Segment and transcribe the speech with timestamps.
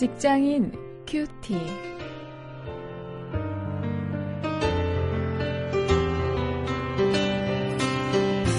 [0.00, 0.72] 직장인
[1.06, 1.54] 큐티.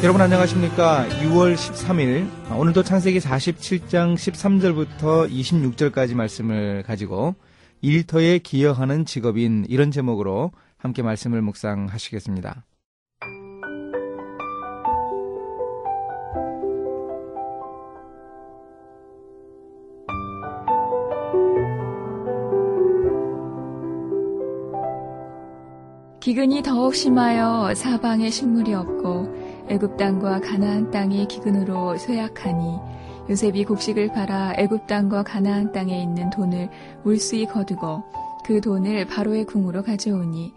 [0.03, 1.07] 여러분 안녕하십니까.
[1.09, 7.33] 6월 13일 오늘도 창세기 47장 13절부터 26절까지 말씀을 가지고
[7.81, 12.65] 일터에 기여하는 직업인 이런 제목으로 함께 말씀을 묵상하시겠습니다.
[26.31, 32.79] 기근이 더욱 심하여 사방에 식물이 없고 애굽 땅과 가나안 땅이 기근으로 쇠약하니
[33.29, 36.69] 요셉이 곡식을 팔아 애굽 땅과 가나안 땅에 있는 돈을
[37.03, 38.03] 물수히 거두고
[38.45, 40.53] 그 돈을 바로의 궁으로 가져오니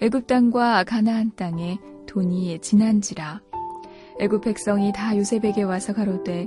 [0.00, 1.76] 애굽 땅과 가나안 땅에
[2.06, 3.42] 돈이 지난지라.
[4.20, 6.46] 애굽 백성이 다 요셉에게 와서 가로되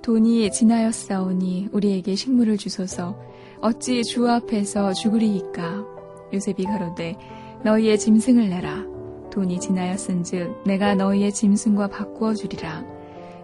[0.00, 3.14] 돈이 지나였사오니 우리에게 식물을 주소서.
[3.60, 5.84] 어찌 주 앞에서 죽으리이까?
[6.32, 7.18] 요셉이 가로되
[7.64, 8.84] 너희의 짐승을 내라.
[9.30, 12.84] 돈이 지나였은즉 내가 너희의 짐승과 바꾸어 주리라.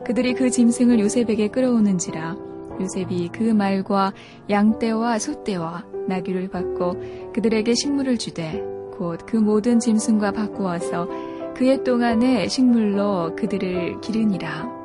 [0.04, 2.36] 그들이 그 짐승을 요셉에게 끌어오는지라.
[2.80, 4.12] 요셉이 그 말과
[4.50, 8.62] 양떼와 소떼와 나귀를 받고 그들에게 식물을 주되
[8.96, 11.08] 곧 그 모든 짐승과 바꾸어서
[11.54, 14.78] 그해 동안에 식물로 그들을 기르니라.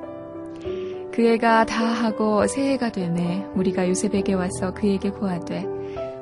[1.11, 5.65] 그 해가 다 하고 새해가 되매 우리가 요셉에게 와서 그에게 고하되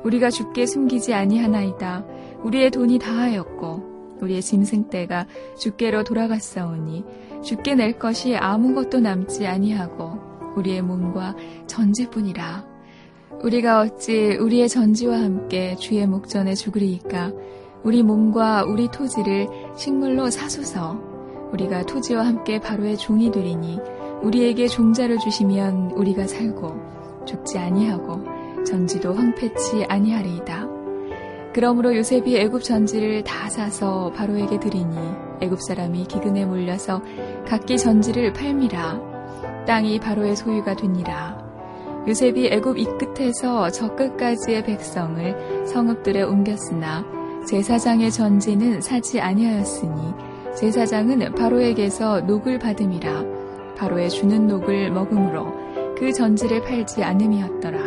[0.04, 2.04] 우리가 죽게 숨기지 아니하나이다.
[2.44, 5.26] 우리의 돈이 다하였고 우리의 짐승 떼가
[5.58, 7.04] 주께로 돌아갔사오니
[7.42, 11.34] 주께 낼 것이 아무것도 남지 아니하고 우리의 몸과
[11.66, 12.72] 전지뿐이라.
[13.42, 17.32] 우리가 어찌 우리의 전지와 함께 주의 목전에 죽으리이까?
[17.82, 21.00] 우리 몸과 우리 토지를 식물로 사소서.
[21.52, 23.78] 우리가 토지와 함께 바로의 종이 되리니
[24.22, 30.71] 우리에게 종자를 주시면 우리가 살고 죽지 아니하고 전지도 황폐치 아니하리이다.
[31.52, 34.96] 그러므로 요셉이 애굽 전지를 다 사서 바로에게 드리니
[35.40, 37.02] 애굽 사람이 기근에 몰려서
[37.46, 39.64] 각기 전지를 팔미라.
[39.66, 41.42] 땅이 바로의 소유가 되니라.
[42.08, 47.04] 요셉이 애굽 이 끝에서 저 끝까지의 백성을 성읍들에 옮겼으나
[47.46, 50.14] 제사장의 전지는 사지 아니하였으니
[50.56, 53.24] 제사장은 바로에게서 녹을 받음이라.
[53.76, 57.78] 바로에 주는 녹을 먹음으로 그 전지를 팔지 않음이었더라.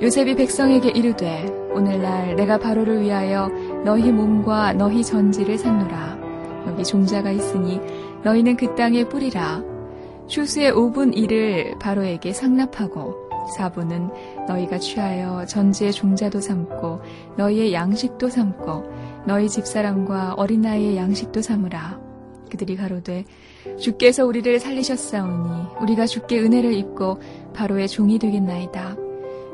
[0.00, 3.48] 요셉이 백성에게 이르되 오늘날 내가 바로를 위하여
[3.84, 6.16] 너희 몸과 너희 전지를 샀노라.
[6.68, 7.78] 여기 종자가 있으니
[8.24, 9.62] 너희는 그 땅에 뿌리라.
[10.26, 13.14] 추수의 5분 1을 바로에게 상납하고
[13.58, 17.00] 4분은 너희가 취하여 전지의 종자도 삼고
[17.36, 22.00] 너희의 양식도 삼고 너희 집사람과 어린아이의 양식도 삼으라.
[22.50, 23.24] 그들이 가로되
[23.78, 27.20] 주께서 우리를 살리셨사오니 우리가 주께 은혜를 입고
[27.52, 29.05] 바로의 종이 되겠나이다.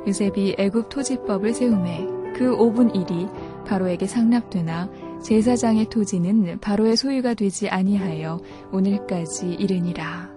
[0.07, 4.91] 요셉이 애굽 토지법을 세우매 그 5분 1이 바로에게 상납되나
[5.23, 8.41] 제사장의 토지는 바로의 소유가 되지 아니하여
[8.73, 10.32] 오늘까지 이르니라.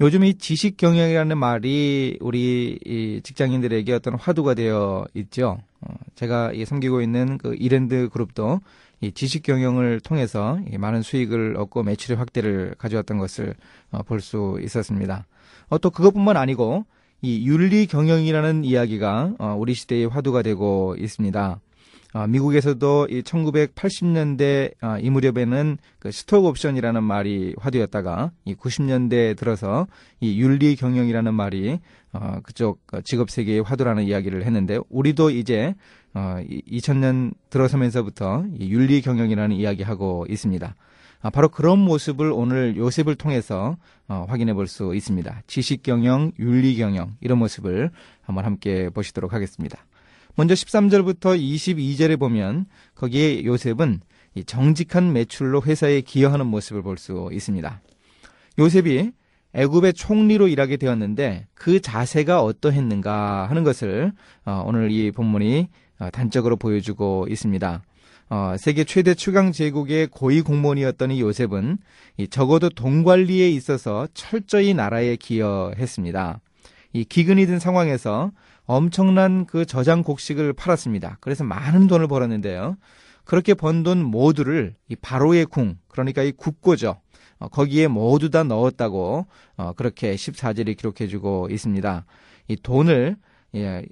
[0.00, 5.58] 요즘 이 지식 경영이라는 말이 우리 직장인들에게 어떤 화두가 되어 있죠.
[5.82, 8.60] 어, 제가 섬기고 있는 그 이랜드 그룹도
[9.02, 13.54] 이 지식 경영을 통해서 많은 수익을 얻고 매출의 확대를 가져왔던 것을
[13.90, 15.26] 어, 볼 수 있었습니다.
[15.68, 16.86] 어, 또 그것뿐만 아니고
[17.20, 21.60] 이 윤리 경영이라는 이야기가 어, 우리 시대의 화두가 되고 있습니다.
[22.28, 29.86] 미국에서도 이 1980년대 이 무렵에는 그 스톡 옵션이라는 말이 화두였다가 이 90년대 들어서
[30.20, 31.78] 이 윤리 경영이라는 말이
[32.42, 35.74] 그쪽 직업 세계의 화두라는 이야기를 했는데 우리도 이제
[36.14, 40.74] 어, 2000년 들어서면서부터 윤리 경영이라는 이야기하고 있습니다.
[41.22, 43.76] 아, 바로 그런 모습을 오늘 요셉을 통해서
[44.08, 45.42] 어, 확인해 볼 수 있습니다.
[45.46, 47.90] 지식 경영, 윤리 경영 이런 모습을
[48.22, 49.78] 한번 함께 보시도록 하겠습니다.
[50.36, 54.00] 먼저 13절부터 22절에 보면 거기에 요셉은
[54.46, 57.82] 정직한 매출로 회사에 기여하는 모습을 볼 수 있습니다.
[58.58, 59.12] 요셉이
[59.52, 64.12] 애굽의 총리로 일하게 되었는데 그 자세가 어떠했는가 하는 것을
[64.44, 65.68] 어, 오늘 이 본문이
[65.98, 67.82] 어, 단적으로 보여주고 있습니다.
[68.30, 71.78] 어, 세계 최대 추강 제국의 고위 공무원이었던 이 요셉은
[72.18, 76.40] 이 적어도 돈 관리에 있어서 철저히 나라에 기여했습니다.
[76.92, 78.30] 이 기근이 든 상황에서
[78.70, 81.18] 엄청난 그 저장 곡식을 팔았습니다.
[81.20, 82.76] 그래서 많은 돈을 벌었는데요.
[83.24, 87.00] 그렇게 번 돈 모두를 이 바로의 궁, 그러니까 이 국고죠.
[87.40, 89.26] 어, 거기에 모두 다 넣었다고
[89.56, 92.06] 어, 그렇게 14절이 기록해주고 있습니다.
[92.46, 93.16] 이 돈을
[93.56, 93.84] 예,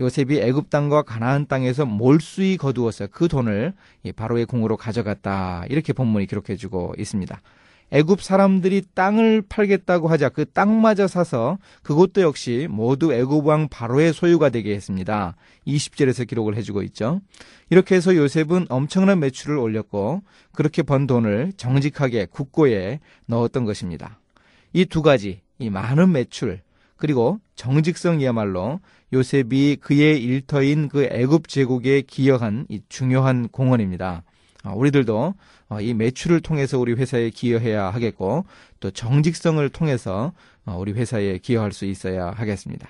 [0.00, 3.08] 요셉이 애굽 땅과 가나안 땅에서 몰수히 거두었어요.
[3.10, 3.72] 그 돈을
[4.14, 5.64] 바로의 궁으로 가져갔다.
[5.70, 7.40] 이렇게 본문이 기록해주고 있습니다.
[7.92, 14.48] 애굽 사람들이 땅을 팔겠다고 하자 그 땅마저 사서 그것도 역시 모두 애굽 왕 바로의 소유가
[14.48, 15.34] 되게 했습니다.
[15.66, 17.20] 20절에서 기록을 해주고 있죠.
[17.68, 20.22] 이렇게 해서 요셉은 엄청난 매출을 올렸고
[20.52, 24.18] 그렇게 번 돈을 정직하게 국고에 넣었던 것입니다.
[24.72, 26.60] 이 두 가지, 이 많은 매출
[26.96, 28.80] 그리고 정직성이야말로
[29.12, 34.22] 요셉이 그의 일터인 그 애굽 제국에 기여한 이 중요한 공헌입니다.
[34.64, 35.34] 어, 우리들도
[35.68, 38.44] 어, 이 매출을 통해서 우리 회사에 기여해야 하겠고
[38.80, 40.32] 또 정직성을 통해서
[40.64, 42.88] 어, 우리 회사에 기여할 수 있어야 하겠습니다.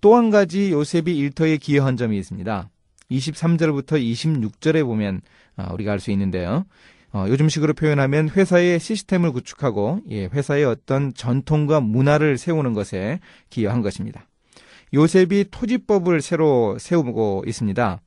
[0.00, 2.68] 또 한 가지 요셉이 일터에 기여한 점이 있습니다.
[3.10, 5.20] 23절부터 26절에 보면
[5.74, 6.64] 우리가 알 수 있는데요.
[7.14, 14.26] 요즘식으로 표현하면 회사의 시스템을 구축하고 예, 회사의 어떤 전통과 문화를 세우는 것에 기여한 것입니다.
[14.94, 18.00] 요셉이 토지법을 새로 세우고 있습니다.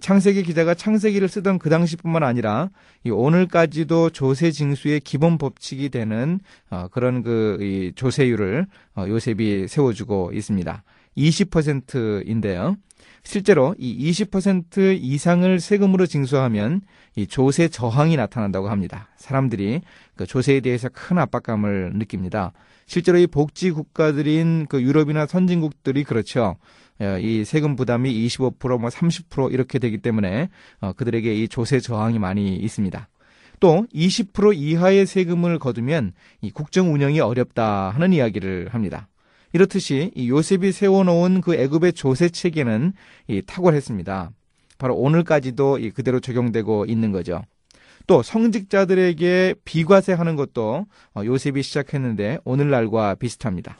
[0.00, 2.70] 창세기 기자가 창세기를 쓰던 그 당시뿐만 아니라
[3.08, 6.40] 오늘까지도 조세 징수의 기본 법칙이 되는
[6.70, 8.66] 어, 그런 그 조세율을
[8.96, 10.82] 어, 요셉이 세워주고 있습니다.
[11.16, 12.76] 20%인데요.
[13.22, 16.82] 실제로 이 20% 이상을 세금으로 징수하면
[17.16, 19.08] 이 조세 저항이 나타난다고 합니다.
[19.16, 19.82] 사람들이
[20.14, 22.52] 그 조세에 대해서 큰 압박감을 느낍니다.
[22.86, 26.56] 실제로 이 복지 국가들인 그 유럽이나 선진국들이 그렇죠.
[27.00, 30.48] 어, 이 세금 부담이 25%, 뭐 30% 이렇게 되기 때문에
[30.80, 33.08] 어, 그들에게 이 조세 저항이 많이 있습니다.
[33.60, 36.12] 또 20% 이하의 세금을 거두면
[36.42, 39.08] 이 국정 운영이 어렵다 하는 이야기를 합니다.
[39.52, 42.92] 이렇듯이 이 요셉이 세워놓은 그 애굽의 조세 체계는
[43.28, 44.30] 이 탁월했습니다.
[44.78, 47.42] 바로 오늘까지도 이 그대로 적용되고 있는 거죠.
[48.06, 53.78] 또 성직자들에게 비과세하는 것도 어, 요셉이 시작했는데 오늘날과 비슷합니다.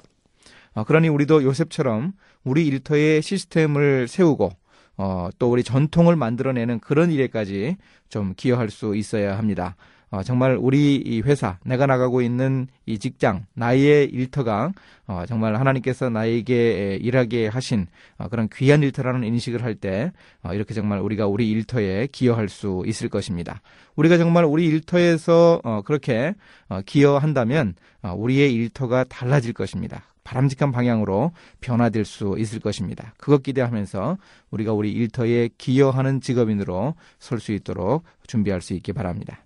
[0.77, 2.13] 어, 그러니 우리도 요셉처럼
[2.45, 4.51] 우리 일터의 시스템을 세우고
[4.99, 7.77] 어, 또 우리 전통을 만들어내는 그런 일에까지
[8.11, 9.75] 좀 기여할 수 있어야 합니다.
[10.11, 14.73] 어, 정말 우리 이 회사, 내가 나가고 있는 이 직장, 나의 일터가
[15.07, 17.87] 어, 정말 하나님께서 나에게 일하게 하신
[18.19, 20.13] 어, 그런 귀한 일터라는 인식을 할때
[20.43, 23.63] 어, 이렇게 정말 우리가 우리 일터에 기여할 수 있을 것입니다.
[23.97, 26.35] 우리가 정말 우리 일터에서 어, 그렇게
[26.69, 30.05] 어, 기여한다면 어, 우리의 일터가 달라질 것입니다.
[30.27, 31.31] 바람직한 방향으로
[31.61, 33.15] 변화될 수 있을 것입니다.
[33.17, 34.19] 그것 기대하면서
[34.51, 39.45] 우리가 우리 일터에 기여하는 직업인으로 설 수 있도록 준비할 수 있기 바랍니다.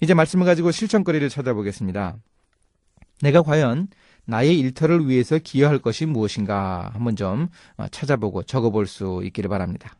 [0.00, 2.16] 이제 말씀을 가지고 실천거리를 찾아보겠습니다.
[3.22, 3.86] 내가 과연
[4.24, 7.48] 나의 일터를 위해서 기여할 것이 무엇인가 한번 좀
[7.92, 9.94] 찾아보고 적어볼 수 있기를 바랍니다.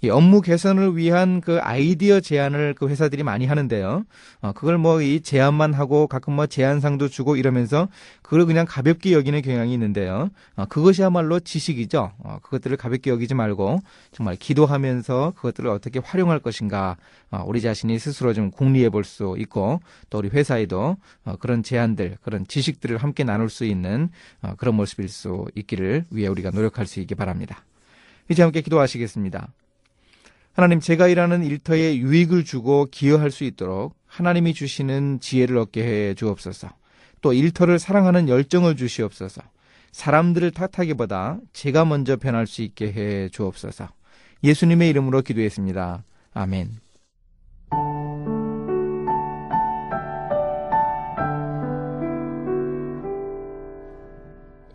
[0.00, 4.04] 이 업무 개선을 위한 그 아이디어 제안을 그 회사들이 많이 하는데요.
[4.42, 7.88] 어, 그걸 뭐 이 제안만 하고 가끔 뭐 제안상도 주고 이러면서
[8.22, 10.30] 그걸 그냥 가볍게 여기는 경향이 있는데요.
[10.56, 12.12] 어, 그것이야말로 지식이죠.
[12.18, 13.80] 어, 그것들을 가볍게 여기지 말고
[14.12, 16.96] 정말 기도하면서 그것들을 어떻게 활용할 것인가
[17.30, 19.80] 어, 우리 자신이 스스로 좀 궁리해 볼 수 있고
[20.10, 24.08] 또 우리 회사에도 어, 그런 제안들 그런 지식들을 함께 나눌 수 있는
[24.42, 27.64] 어, 그런 모습일 수 있기를 위해 우리가 노력할 수 있기 바랍니다.
[28.30, 29.48] 이제 함께 기도하시겠습니다.
[30.54, 36.68] 하나님 제가 일하는 일터에 유익을 주고 기여할 수 있도록 하나님이 주시는 지혜를 얻게 해 주옵소서.
[37.20, 39.42] 또 일터를 사랑하는 열정을 주시옵소서.
[39.90, 43.88] 사람들을 탓하기보다 제가 먼저 변할 수 있게 해 주옵소서.
[44.44, 46.04] 예수님의 이름으로 기도했습니다.
[46.34, 46.70] 아멘.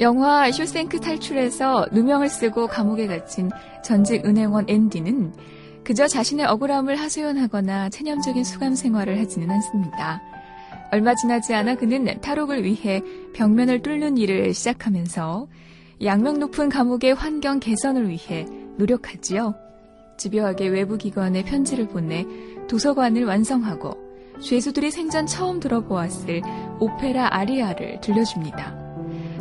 [0.01, 3.50] 영화 쇼생크 탈출에서 누명을 쓰고 감옥에 갇힌
[3.84, 5.59] 전직 은행원 앤디는
[5.89, 10.22] 그저 자신의 억울함을 하소연하거나 체념적인 수감 생활을 하지는 않습니다.
[10.91, 13.01] 얼마 지나지 않아 그는 탈옥을 위해
[13.34, 15.48] 벽면을 뚫는 일을 시작하면서
[16.03, 18.46] 양명 높은 감옥의 환경 개선을 위해
[18.77, 19.55] 노력하지요.
[20.19, 22.24] 집요하게 외부 기관에 편지를 보내
[22.67, 23.98] 도서관을 완성하고
[24.43, 26.43] 죄수들이 생전 처음 들어보았을
[26.79, 28.77] 오페라 아리아를 들려줍니다.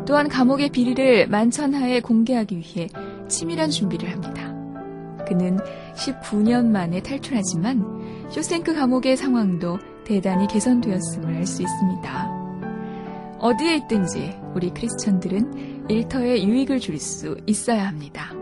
[0.07, 2.89] 또한 감옥의 비리를 만천하에 공개하기 위해
[3.29, 4.48] 치밀한 준비를 합니다.
[5.29, 5.59] 그는
[5.95, 12.39] 19년 만에 탈출하지만 쇼생크 감옥의 상황도 대단히 개선되었음을 알 수 있습니다.
[13.41, 18.38] 어디에 있든지 우리 크리스천들은 일터에 유익을 줄 수 있어야 합니다.